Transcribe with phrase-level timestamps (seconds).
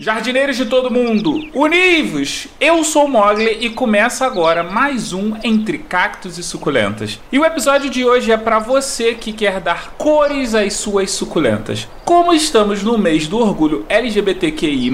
[0.00, 2.48] Jardineiros de todo mundo, univos!
[2.58, 7.20] Eu sou Mogli e começa agora mais um Entre Cactos e Suculentas.
[7.30, 11.86] E o episódio de hoje é para você que quer dar cores às suas suculentas.
[12.02, 14.90] Como estamos no mês do orgulho LGBTQI+,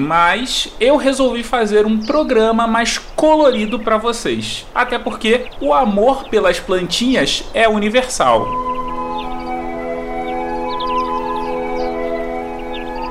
[0.77, 4.65] eu resolvi fazer um programa mais colorido para vocês.
[4.75, 8.66] Até porque o amor pelas plantinhas é universal.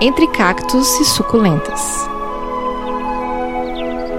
[0.01, 2.09] Entre cactos e suculentas.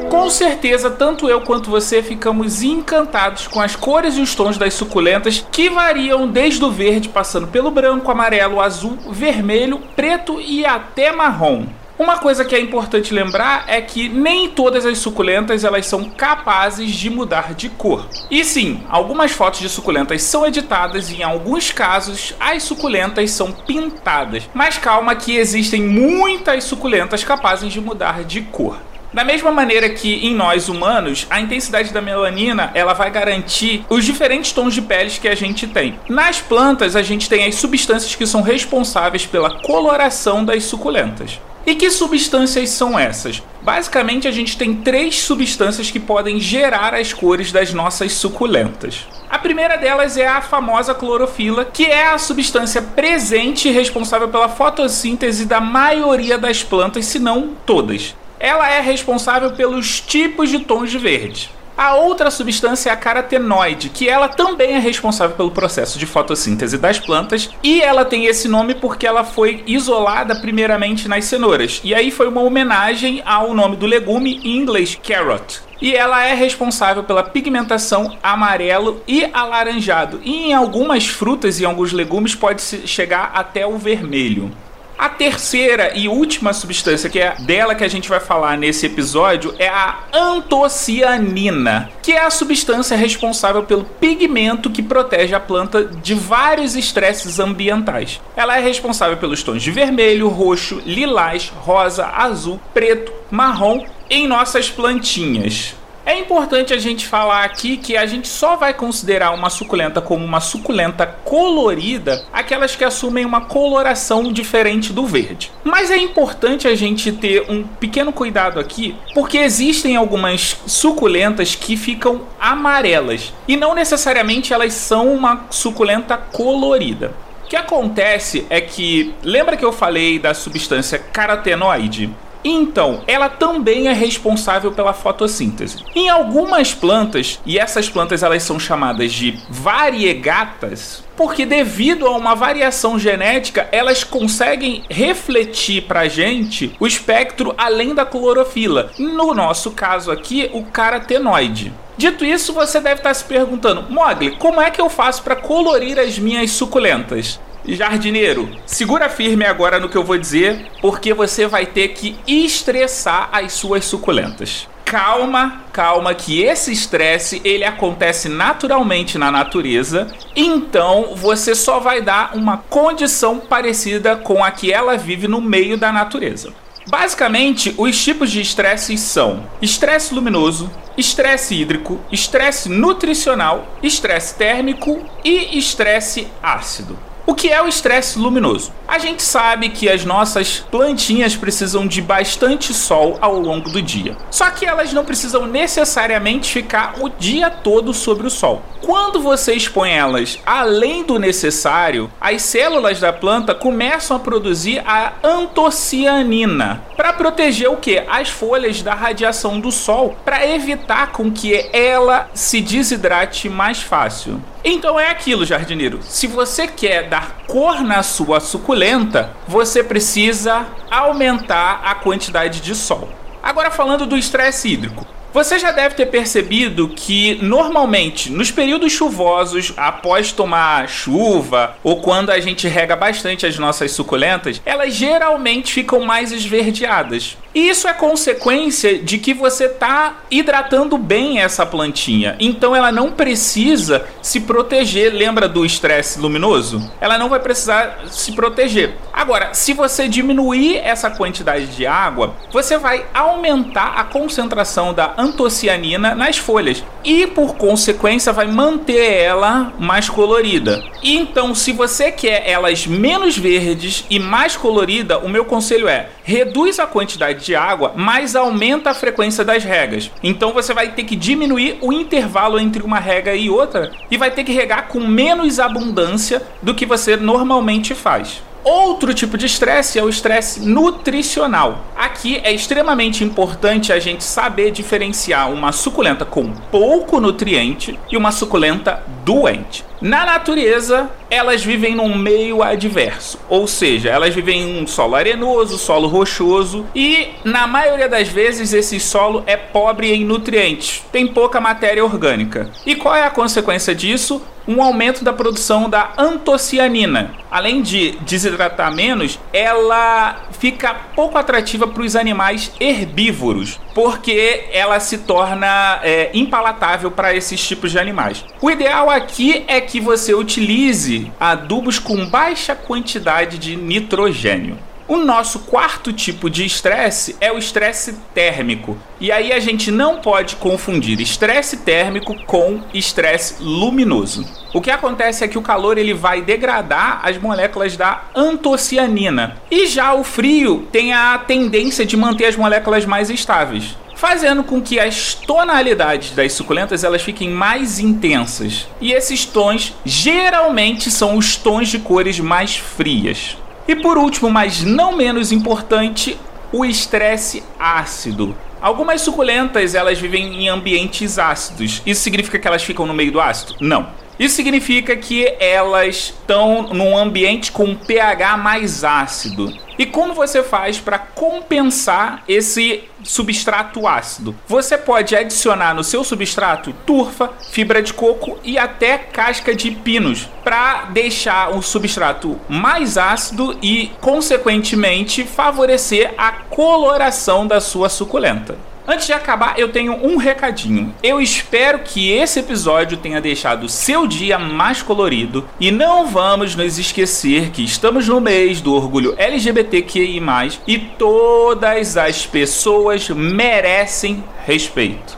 [0.10, 4.74] Com certeza, tanto eu quanto você ficamos encantados com as cores e os tons das
[4.74, 11.12] suculentas que variam desde o verde, passando pelo branco, amarelo, azul, vermelho, preto e até
[11.12, 11.66] marrom.
[12.00, 16.92] Uma coisa que é importante lembrar é que nem todas as suculentas elas são capazes
[16.92, 18.08] de mudar de cor.
[18.30, 23.52] E sim, algumas fotos de suculentas são editadas e em alguns casos as suculentas são
[23.52, 24.48] pintadas.
[24.54, 28.78] Mas calma que existem muitas suculentas capazes de mudar de cor.
[29.12, 34.06] Da mesma maneira que em nós humanos, a intensidade da melanina ela vai garantir os
[34.06, 35.98] diferentes tons de peles que a gente tem.
[36.08, 41.40] Nas plantas, a gente tem as substâncias que são responsáveis pela coloração das suculentas.
[41.68, 43.44] E que substâncias são essas?
[43.62, 49.06] Basicamente, a gente tem três substâncias que podem gerar as cores das nossas suculentas.
[49.30, 54.48] A primeira delas é a famosa clorofila, que é a substância presente e responsável pela
[54.48, 58.16] fotossíntese da maioria das plantas, se não todas.
[58.40, 61.52] Ela é responsável pelos tipos de tons de verde.
[61.78, 66.76] A outra substância é a carotenoide, que ela também é responsável pelo processo de fotossíntese
[66.76, 71.80] das plantas, e ela tem esse nome porque ela foi isolada primeiramente nas cenouras.
[71.84, 75.62] E aí foi uma homenagem ao nome do legume em inglês, carrot.
[75.80, 80.20] E ela é responsável pela pigmentação amarelo e alaranjado.
[80.24, 84.52] E em algumas frutas e alguns legumes pode chegar até o vermelho.
[84.98, 89.54] A terceira e última substância, que é dela que a gente vai falar nesse episódio,
[89.60, 96.16] é a antocianina, que é a substância responsável pelo pigmento que protege a planta de
[96.16, 98.20] vários estresses ambientais.
[98.36, 104.68] Ela é responsável pelos tons de vermelho, roxo, lilás, rosa, azul, preto, marrom em nossas
[104.68, 105.76] plantinhas.
[106.08, 110.24] É importante a gente falar aqui que a gente só vai considerar uma suculenta como
[110.24, 115.52] uma suculenta colorida aquelas que assumem uma coloração diferente do verde.
[115.66, 121.76] Mas é importante a gente ter um pequeno cuidado aqui, porque existem algumas suculentas que
[121.76, 127.12] ficam amarelas e não necessariamente elas são uma suculenta colorida.
[127.44, 132.10] O que acontece é que, lembra que eu falei da substância carotenoide?
[132.44, 135.84] Então, ela também é responsável pela fotossíntese.
[135.96, 142.36] Em algumas plantas, e essas plantas elas são chamadas de variegatas, porque devido a uma
[142.36, 148.92] variação genética, elas conseguem refletir pra gente o espectro além da clorofila.
[148.98, 151.74] No nosso caso aqui, o carotenoide.
[151.98, 155.98] Dito isso, você deve estar se perguntando, Mogli, como é que eu faço para colorir
[155.98, 157.40] as minhas suculentas?
[157.76, 163.30] Jardineiro, segura firme agora no que eu vou dizer, porque você vai ter que estressar
[163.32, 164.70] as suas suculentas.
[164.86, 172.38] Calma, calma que esse estresse ele acontece naturalmente na natureza, então você só vai dar
[172.38, 176.54] uma condição parecida com a que ela vive no meio da natureza.
[176.88, 185.58] Basicamente, os tipos de estresse são estresse luminoso, estresse hídrico, estresse nutricional, estresse térmico e
[185.60, 186.98] estresse ácido.
[187.30, 188.72] O que é o estresse luminoso?
[188.88, 194.16] A gente sabe que as nossas plantinhas precisam de bastante sol ao longo do dia.
[194.32, 198.62] Só que elas não precisam necessariamente ficar o dia todo sobre o sol.
[198.82, 205.12] Quando você expõe elas além do necessário, as células da planta começam a produzir a
[205.22, 208.02] antocianina para proteger o que?
[208.08, 214.42] As folhas da radiação do sol, para evitar com que ela se desidrate mais fácil.
[214.64, 216.00] Então é aquilo, jardineiro.
[216.02, 223.10] Se você quer dar cor na sua suculenta, você precisa aumentar a quantidade de sol.
[223.42, 225.06] Agora falando do estresse hídrico.
[225.38, 232.32] Você já deve ter percebido que normalmente nos períodos chuvosos, após tomar chuva ou quando
[232.32, 237.38] a gente rega bastante as nossas suculentas, elas geralmente ficam mais esverdeadas.
[237.54, 242.36] E isso é consequência de que você está hidratando bem essa plantinha.
[242.40, 245.12] Então ela não precisa se proteger.
[245.14, 246.92] Lembra do estresse luminoso?
[247.02, 248.96] Ela não vai precisar se proteger.
[249.12, 256.16] Agora, se você diminuir essa quantidade de água, você vai aumentar a concentração da antocianina
[256.16, 260.84] nas folhas e, por consequência, vai manter ela mais colorida.
[261.04, 266.80] Então, se você quer elas menos verdes e mais colorida, o meu conselho é reduz
[266.80, 270.12] a quantidade de água, mas aumenta a frequência das regas.
[270.22, 274.32] Então você vai ter que diminuir o intervalo entre uma rega e outra e vai
[274.32, 278.42] ter que regar com menos abundância do que você normalmente faz.
[278.70, 281.86] Outro tipo de estresse é o estresse nutricional.
[281.96, 288.30] Aqui é extremamente importante a gente saber diferenciar uma suculenta com pouco nutriente e uma
[288.30, 289.86] suculenta doente.
[290.00, 295.78] Na natureza, elas vivem num meio adverso, ou seja, elas vivem em um solo arenoso,
[295.78, 301.60] solo rochoso e na maioria das vezes esse solo é pobre em nutrientes, tem pouca
[301.60, 302.70] matéria orgânica.
[302.86, 304.42] E qual é a consequência disso?
[304.68, 307.32] Um aumento da produção da antocianina.
[307.50, 315.20] Além de desidratar menos, ela fica pouco atrativa para os animais herbívoros, porque ela se
[315.20, 318.44] torna é, impalatável para esses tipos de animais.
[318.62, 324.78] O ideal aqui é que você utilize adubos com baixa quantidade de nitrogênio.
[325.08, 328.98] O nosso quarto tipo de estresse é o estresse térmico.
[329.22, 334.46] E aí a gente não pode confundir estresse térmico com estresse luminoso.
[334.74, 339.56] O que acontece é que o calor ele vai degradar as moléculas da antocianina.
[339.72, 344.82] E já o frio tem a tendência de manter as moléculas mais estáveis fazendo com
[344.82, 348.88] que as tonalidades das suculentas elas fiquem mais intensas.
[349.00, 353.56] E esses tons geralmente são os tons de cores mais frias.
[353.88, 356.38] E por último, mas não menos importante,
[356.74, 358.58] o estresse ácido.
[358.82, 362.02] Algumas suculentas elas vivem em ambientes ácidos.
[362.06, 363.76] Isso significa que elas ficam no meio do ácido?
[363.80, 364.08] Não.
[364.40, 369.74] Isso significa que elas estão num ambiente com pH mais ácido.
[369.98, 374.56] E como você faz para compensar esse substrato ácido?
[374.68, 380.48] Você pode adicionar no seu substrato turfa, fibra de coco e até casca de pinos
[380.64, 388.78] para deixar o substrato mais ácido e, consequentemente, favorecer a coloração da sua suculenta.
[389.10, 391.16] Antes de acabar, eu tenho um recadinho.
[391.24, 397.00] Eu espero que esse episódio tenha deixado seu dia mais colorido e não vamos nos
[397.00, 400.42] esquecer que estamos no mês do orgulho LGBTQI+,
[400.86, 405.38] e todas as pessoas merecem respeito.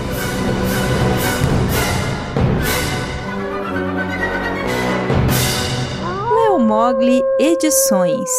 [6.71, 8.29] Mogli Edições.